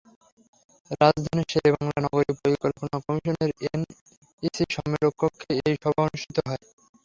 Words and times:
রাজধানীর 1.01 1.49
শেরেবাংলা 1.51 1.97
নগরের 2.05 2.35
পরিকল্পনা 2.41 2.95
কমিশনের 3.05 3.51
এনইসি 3.67 4.63
সম্মেলনকক্ষে 4.75 5.51
এই 5.61 5.75
সভা 5.83 6.01
অনুষ্ঠিত 6.07 6.37
হয়। 6.47 6.63